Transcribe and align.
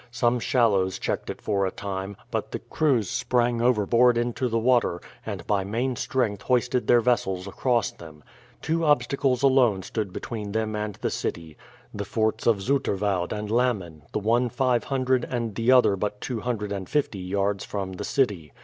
Some 0.09 0.39
shallows 0.39 0.97
checked 0.97 1.29
it 1.29 1.43
for 1.43 1.63
a 1.67 1.71
time, 1.71 2.17
but 2.31 2.51
the 2.53 2.57
crews 2.57 3.07
sprang 3.07 3.61
overboard 3.61 4.17
into 4.17 4.47
the 4.47 4.57
water, 4.57 4.99
and 5.27 5.45
by 5.45 5.63
main 5.63 5.95
strength 5.95 6.41
hoisted 6.41 6.87
their 6.87 7.01
vessels 7.01 7.45
across 7.45 7.91
them. 7.91 8.23
Two 8.63 8.83
obstacles 8.83 9.43
alone 9.43 9.83
stood 9.83 10.11
between 10.11 10.53
them 10.53 10.75
and 10.75 10.95
the 11.03 11.11
city 11.11 11.55
the 11.93 12.03
forts 12.03 12.47
of 12.47 12.63
Zoeterwoude 12.63 13.31
and 13.31 13.51
Lammen, 13.51 14.01
the 14.11 14.17
one 14.17 14.49
five 14.49 14.85
hundred, 14.85 15.23
and 15.23 15.53
the 15.53 15.71
other 15.71 15.95
but 15.95 16.19
two 16.19 16.39
hundred 16.39 16.71
and 16.71 16.89
fifty 16.89 17.19
yards 17.19 17.63
from 17.63 17.91
the 17.91 18.03
city. 18.03 18.51